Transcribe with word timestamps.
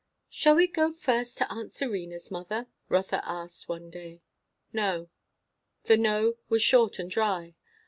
"Shall 0.31 0.55
we 0.55 0.65
go 0.65 0.91
first 0.91 1.37
to 1.37 1.47
aunt 1.51 1.71
Serena's, 1.71 2.31
mother?" 2.31 2.65
Rotha 2.89 3.21
asked 3.23 3.69
one 3.69 3.91
day. 3.91 4.23
"No." 4.73 5.11
The 5.83 5.95
"no" 5.95 6.37
was 6.49 6.63
short 6.63 6.97
and 6.97 7.07
dry. 7.07 7.53